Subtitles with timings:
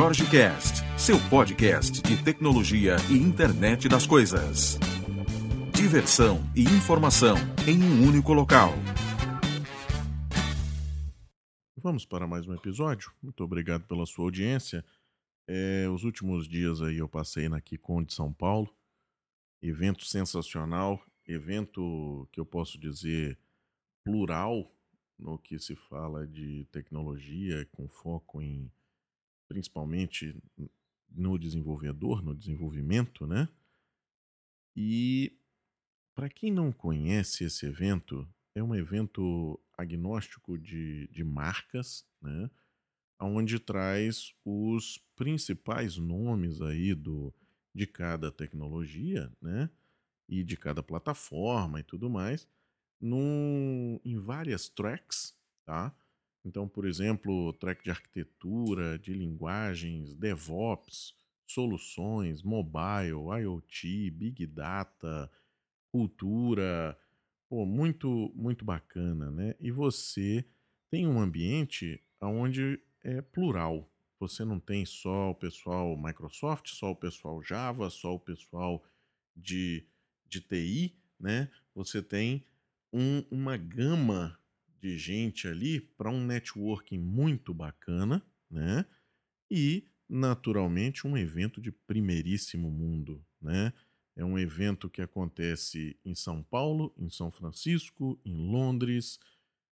[0.00, 4.78] Jorge Cast, seu podcast de tecnologia e internet das coisas.
[5.74, 7.36] Diversão e informação
[7.68, 8.70] em um único local.
[11.76, 13.12] Vamos para mais um episódio.
[13.22, 14.82] Muito obrigado pela sua audiência.
[15.46, 18.74] É, os últimos dias aí eu passei na Kikon de São Paulo.
[19.60, 23.38] Evento sensacional, evento que eu posso dizer
[24.02, 24.74] plural
[25.18, 28.72] no que se fala de tecnologia, com foco em
[29.50, 30.40] principalmente
[31.10, 33.48] no desenvolvedor, no desenvolvimento, né?
[34.76, 35.36] E
[36.14, 42.48] para quem não conhece esse evento, é um evento agnóstico de, de marcas, né?
[43.18, 47.34] Onde traz os principais nomes aí do,
[47.74, 49.68] de cada tecnologia, né?
[50.28, 52.46] E de cada plataforma e tudo mais,
[53.00, 55.92] num, em várias tracks, tá?
[56.44, 61.14] Então, por exemplo, track de arquitetura, de linguagens, DevOps,
[61.46, 65.30] soluções, mobile, IoT, Big Data,
[65.90, 66.96] cultura,
[67.48, 69.54] pô, muito, muito bacana, né?
[69.60, 70.44] E você
[70.90, 73.90] tem um ambiente onde é plural.
[74.18, 78.84] Você não tem só o pessoal Microsoft, só o pessoal Java, só o pessoal
[79.36, 79.84] de,
[80.28, 81.50] de TI, né?
[81.74, 82.44] Você tem
[82.92, 84.38] um, uma gama
[84.80, 88.84] de gente ali para um networking muito bacana, né?
[89.50, 93.72] E, naturalmente, um evento de primeiríssimo mundo, né?
[94.16, 99.18] É um evento que acontece em São Paulo, em São Francisco, em Londres,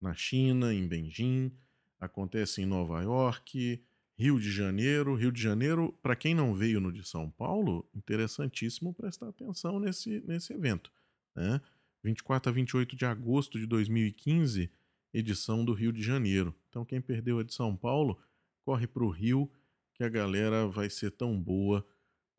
[0.00, 1.52] na China, em Beijing,
[2.00, 3.80] acontece em Nova York,
[4.18, 5.14] Rio de Janeiro.
[5.14, 10.20] Rio de Janeiro, para quem não veio no de São Paulo, interessantíssimo prestar atenção nesse,
[10.26, 10.92] nesse evento.
[11.34, 11.60] Né?
[12.02, 14.70] 24 a 28 de agosto de 2015
[15.12, 16.54] edição do Rio de Janeiro.
[16.68, 18.18] Então, quem perdeu a de São Paulo,
[18.64, 19.50] corre para o Rio,
[19.94, 21.86] que a galera vai ser tão boa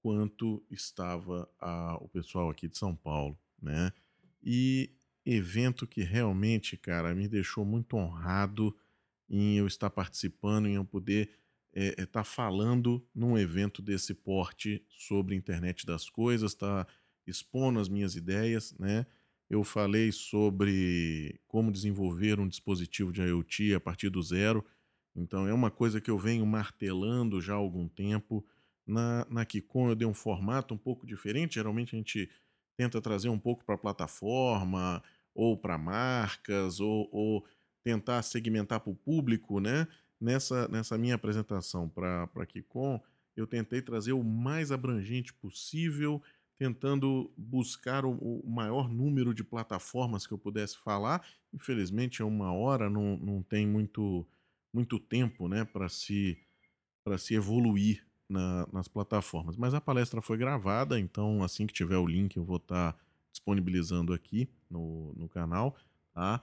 [0.01, 3.91] quanto estava a, o pessoal aqui de São Paulo, né?
[4.41, 4.91] E
[5.25, 8.75] evento que realmente, cara, me deixou muito honrado
[9.29, 11.29] em eu estar participando, em eu poder
[11.73, 16.85] estar é, é, tá falando num evento desse porte sobre internet das coisas, tá
[17.25, 19.05] expondo as minhas ideias, né?
[19.53, 24.65] Eu falei sobre como desenvolver um dispositivo de IoT a partir do zero.
[25.15, 28.43] Então, é uma coisa que eu venho martelando já há algum tempo.
[28.85, 31.55] Na, na Kikon eu dei um formato um pouco diferente.
[31.55, 32.31] Geralmente a gente
[32.75, 35.03] tenta trazer um pouco para a plataforma,
[35.35, 37.45] ou para marcas, ou, ou,
[37.83, 39.59] tentar segmentar para o público.
[39.59, 39.87] Né?
[40.19, 42.99] Nessa, nessa minha apresentação para a Kikon,
[43.35, 46.19] eu tentei trazer o mais abrangente possível
[46.57, 51.25] tentando buscar o, maior número de plataformas que eu pudesse falar.
[51.53, 54.25] Infelizmente, é uma hora, não, não tem muito,
[54.73, 56.37] muito tempo né, para se,
[57.17, 59.57] se evoluir na, nas plataformas.
[59.57, 62.99] Mas a palestra foi gravada, então assim que tiver o link eu vou estar tá
[63.31, 65.75] disponibilizando aqui no, no canal.
[66.13, 66.41] Tá?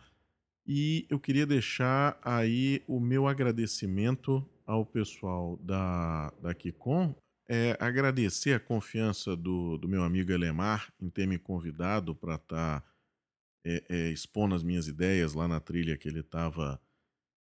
[0.66, 7.14] E eu queria deixar aí o meu agradecimento ao pessoal da, da Kikon,
[7.52, 12.80] é, agradecer a confiança do, do meu amigo Elemar em ter me convidado para estar
[12.80, 12.86] tá,
[13.66, 16.80] é, é, expondo as minhas ideias lá na trilha que ele estava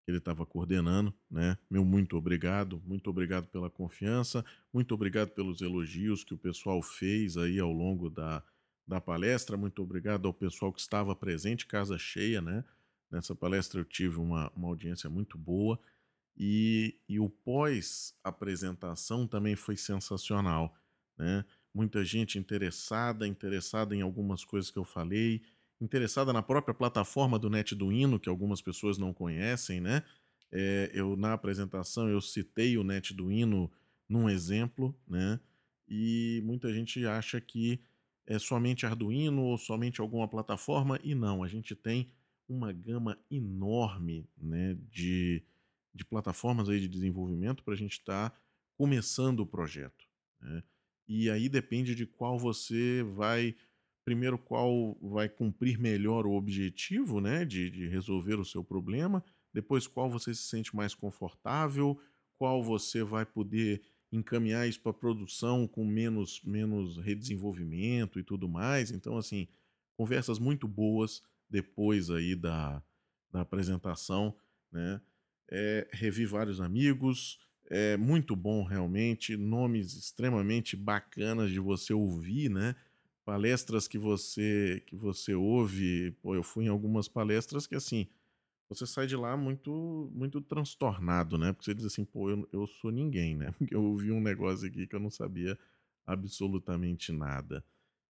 [0.07, 1.55] ele estava coordenando, né?
[1.69, 4.43] Meu muito obrigado, muito obrigado pela confiança,
[4.73, 8.43] muito obrigado pelos elogios que o pessoal fez aí ao longo da,
[8.87, 12.65] da palestra, muito obrigado ao pessoal que estava presente, casa cheia, né?
[13.11, 15.79] Nessa palestra eu tive uma, uma audiência muito boa.
[16.39, 20.73] E, e o pós-apresentação também foi sensacional.
[21.17, 21.43] Né?
[21.73, 25.41] Muita gente interessada, interessada em algumas coisas que eu falei,
[25.81, 30.03] interessada na própria plataforma do NetDuino, que algumas pessoas não conhecem, né?
[30.51, 33.71] É, eu na apresentação eu citei o NetDuino
[34.07, 35.39] num exemplo, né?
[35.87, 37.81] E muita gente acha que
[38.29, 42.11] é somente Arduino ou somente alguma plataforma e não, a gente tem
[42.47, 45.43] uma gama enorme, né, de
[45.93, 48.37] de plataformas aí de desenvolvimento para a gente estar tá
[48.77, 50.05] começando o projeto.
[50.41, 50.63] Né?
[51.07, 53.55] E aí depende de qual você vai,
[54.05, 59.87] primeiro, qual vai cumprir melhor o objetivo né, de, de resolver o seu problema, depois
[59.87, 61.99] qual você se sente mais confortável,
[62.37, 63.81] qual você vai poder
[64.11, 68.91] encaminhar isso para produção com menos, menos redesenvolvimento e tudo mais.
[68.91, 69.47] Então, assim,
[69.97, 72.81] conversas muito boas depois aí da,
[73.31, 74.35] da apresentação,
[74.71, 75.01] né?
[75.51, 82.75] É, revi vários amigos, é muito bom realmente, nomes extremamente bacanas de você ouvir, né?
[83.23, 88.07] Palestras que você que você ouve, pô, eu fui em algumas palestras que assim,
[88.67, 91.53] você sai de lá muito muito transtornado, né?
[91.53, 93.51] Porque você diz assim, pô, eu, eu sou ninguém, né?
[93.57, 95.57] Porque eu ouvi um negócio aqui que eu não sabia
[96.05, 97.63] absolutamente nada.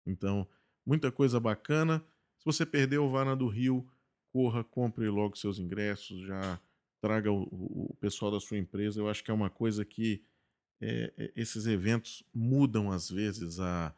[0.07, 0.47] Então,
[0.85, 2.05] muita coisa bacana.
[2.39, 3.87] Se você perdeu, vá na do Rio,
[4.31, 6.61] corra, compre logo seus ingressos, já
[7.01, 7.43] traga o,
[7.91, 9.01] o pessoal da sua empresa.
[9.01, 10.23] Eu acho que é uma coisa que
[10.81, 13.95] é, esses eventos mudam às vezes a,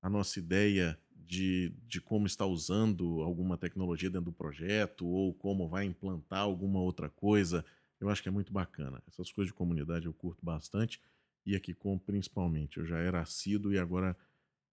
[0.00, 5.68] a nossa ideia de, de como está usando alguma tecnologia dentro do projeto ou como
[5.68, 7.64] vai implantar alguma outra coisa.
[8.00, 9.02] Eu acho que é muito bacana.
[9.06, 11.00] Essas coisas de comunidade eu curto bastante
[11.46, 12.78] e aqui com principalmente.
[12.78, 14.16] Eu já era assíduo e agora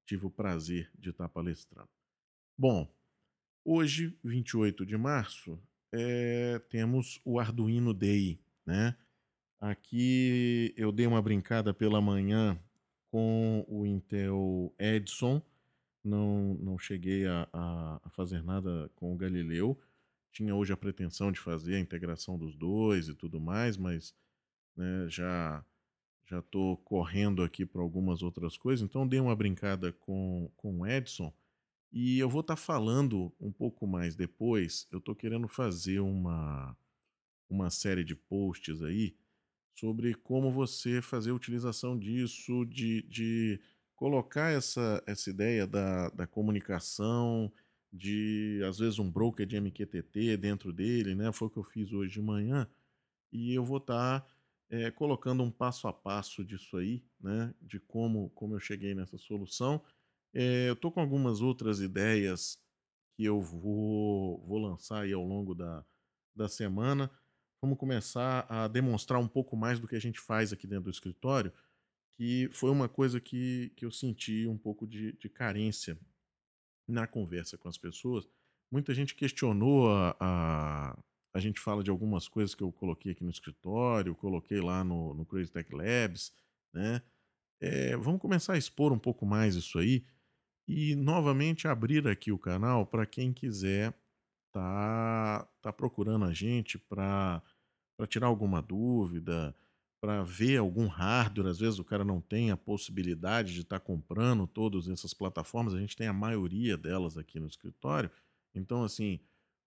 [0.05, 1.89] tive o prazer de estar palestrando.
[2.57, 2.91] Bom,
[3.63, 8.95] hoje, 28 de março, é, temos o Arduino Day, né?
[9.59, 12.59] Aqui eu dei uma brincada pela manhã
[13.09, 15.41] com o Intel Edson,
[16.03, 19.79] não, não cheguei a, a, a fazer nada com o Galileu.
[20.31, 24.13] Tinha hoje a pretensão de fazer a integração dos dois e tudo mais, mas
[24.75, 25.65] né, já
[26.29, 30.85] já estou correndo aqui para algumas outras coisas, então dei uma brincada com, com o
[30.85, 31.33] Edson
[31.99, 34.87] e eu vou estar tá falando um pouco mais depois.
[34.91, 36.77] Eu estou querendo fazer uma,
[37.49, 39.15] uma série de posts aí
[39.73, 43.59] sobre como você fazer a utilização disso, de, de
[43.95, 47.51] colocar essa, essa ideia da, da comunicação,
[47.91, 51.31] de às vezes um broker de MQTT dentro dele, né?
[51.31, 52.69] Foi o que eu fiz hoje de manhã.
[53.33, 54.27] E eu vou estar tá
[54.69, 59.17] é, colocando um passo a passo disso aí, né, de como, como eu cheguei nessa
[59.17, 59.81] solução.
[60.33, 62.59] É, eu estou com algumas outras ideias
[63.15, 65.85] que eu vou, vou lançar aí ao longo da,
[66.35, 67.09] da semana.
[67.61, 70.91] Vamos começar a demonstrar um pouco mais do que a gente faz aqui dentro do
[70.91, 71.51] escritório,
[72.15, 75.97] que foi uma coisa que, que eu senti um pouco de, de carência
[76.87, 78.27] na conversa com as pessoas.
[78.71, 80.97] Muita gente questionou a, a
[81.37, 85.13] a gente fala de algumas coisas que eu coloquei aqui no escritório, coloquei lá no,
[85.13, 86.33] no Crazy Tech Labs,
[86.73, 86.99] né?
[87.59, 90.03] É, vamos começar a expor um pouco mais isso aí
[90.67, 93.93] e novamente abrir aqui o canal para quem quiser
[94.51, 97.41] tá, tá procurando a gente para
[98.07, 99.55] tirar alguma dúvida,
[100.01, 101.49] para ver algum hardware.
[101.49, 105.73] Às vezes o cara não tem a possibilidade de estar tá comprando todas essas plataformas,
[105.73, 108.11] a gente tem a maioria delas aqui no escritório.
[108.53, 109.19] Então, assim,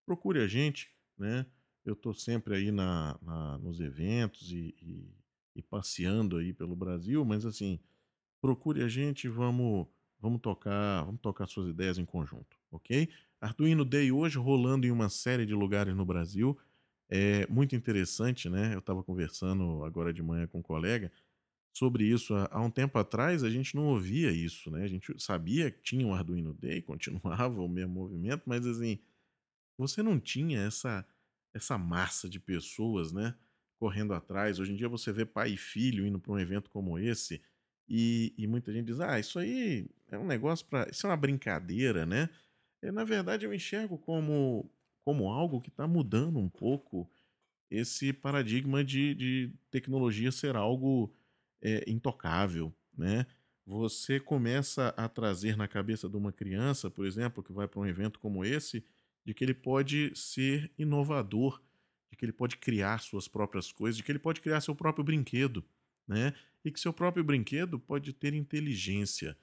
[0.05, 1.46] procure a gente, né?
[1.85, 5.14] Eu estou sempre aí na, na, nos eventos e, e,
[5.56, 7.81] e, passeando aí pelo Brasil, mas assim,
[8.41, 9.87] procure a gente vamos,
[10.20, 13.08] vamos tocar, vamos tocar suas ideias em conjunto, ok?
[13.40, 16.58] Arduino Day hoje rolando em uma série de lugares no Brasil.
[17.08, 18.75] É muito interessante, né?
[18.75, 21.11] Eu estava conversando agora de manhã com um colega
[21.72, 22.34] sobre isso.
[22.50, 24.84] Há um tempo atrás a gente não ouvia isso, né?
[24.84, 28.99] A gente sabia que tinha um Arduino Day, continuava o mesmo movimento, mas assim,
[29.78, 31.06] você não tinha essa
[31.52, 33.34] essa massa de pessoas, né,
[33.76, 34.61] correndo atrás.
[34.61, 37.43] Hoje em dia você vê pai e filho indo para um evento como esse
[37.91, 40.89] e, e, muita gente diz: ah, isso aí é um negócio para.
[40.89, 42.31] Isso é uma brincadeira, né?
[42.81, 44.71] E, na verdade, eu enxergo como,
[45.05, 47.11] como algo que está mudando um pouco
[47.69, 51.13] esse paradigma de, de tecnologia ser algo
[51.61, 53.27] é, intocável, né?
[53.67, 57.87] Você começa a trazer na cabeça de uma criança, por exemplo, que vai para um
[57.87, 58.85] evento como esse,
[59.25, 61.61] de que ele pode ser inovador,
[62.11, 65.05] de que ele pode criar suas próprias coisas, de que ele pode criar seu próprio
[65.05, 65.65] brinquedo,
[66.06, 66.35] né?
[66.64, 69.36] E que seu próprio brinquedo pode ter inteligência.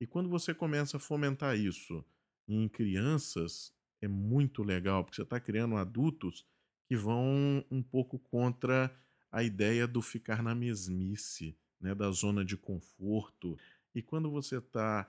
[0.00, 2.04] E quando você começa a fomentar isso
[2.48, 6.46] em crianças, é muito legal, porque você está criando adultos
[6.88, 8.94] que vão um pouco contra
[9.30, 13.56] a ideia do ficar na mesmice, né, da zona de conforto.
[13.94, 15.08] E quando você está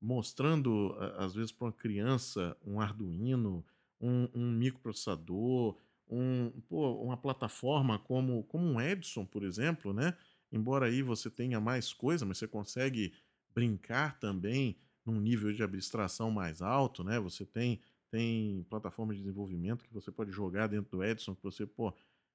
[0.00, 3.64] mostrando, às vezes, para uma criança um Arduino,
[4.00, 5.76] um, um microprocessador,
[6.08, 10.16] um, pô, uma plataforma como, como um Edson, por exemplo, né?
[10.52, 13.12] Embora aí você tenha mais coisa, mas você consegue
[13.54, 17.18] brincar também num nível de abstração mais alto, né?
[17.20, 21.66] Você tem, tem plataforma de desenvolvimento que você pode jogar dentro do Edson, que você,
[21.66, 21.94] pô,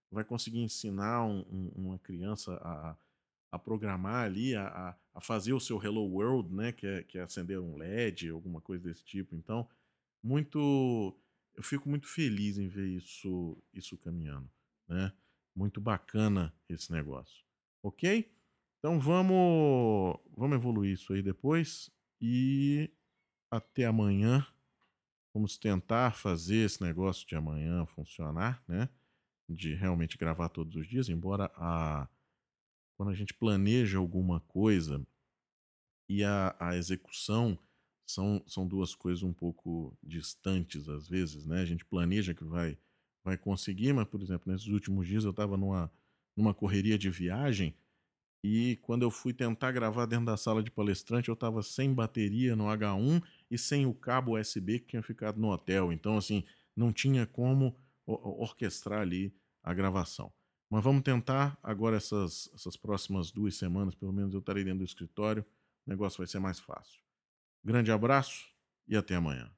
[0.09, 2.97] vai conseguir ensinar um, um, uma criança a,
[3.51, 6.71] a programar ali, a, a fazer o seu Hello World, né?
[6.71, 9.35] Que é, que é acender um LED, alguma coisa desse tipo.
[9.35, 9.67] Então,
[10.23, 11.17] muito.
[11.53, 14.49] Eu fico muito feliz em ver isso, isso caminhando,
[14.87, 15.11] né?
[15.53, 17.43] Muito bacana esse negócio.
[17.83, 18.31] Ok?
[18.79, 22.89] Então vamos, vamos evoluir isso aí depois e
[23.49, 24.45] até amanhã.
[25.33, 28.89] Vamos tentar fazer esse negócio de amanhã funcionar, né?
[29.47, 32.07] De realmente gravar todos os dias, embora a
[32.97, 35.03] quando a gente planeja alguma coisa
[36.07, 37.57] e a, a execução
[38.05, 41.61] são, são duas coisas um pouco distantes às vezes, né?
[41.61, 42.77] A gente planeja que vai
[43.23, 45.91] vai conseguir, mas, por exemplo, nesses últimos dias eu estava numa,
[46.35, 47.75] numa correria de viagem
[48.43, 52.55] e quando eu fui tentar gravar dentro da sala de palestrante, eu estava sem bateria
[52.55, 55.93] no H1 e sem o cabo USB que tinha ficado no hotel.
[55.93, 56.43] Então, assim,
[56.75, 59.33] não tinha como orquestrar ali
[59.63, 60.33] a gravação.
[60.69, 64.85] Mas vamos tentar agora essas, essas próximas duas semanas, pelo menos eu estarei dentro do
[64.85, 65.45] escritório,
[65.85, 67.03] o negócio vai ser mais fácil.
[67.63, 68.49] Grande abraço
[68.87, 69.51] e até amanhã.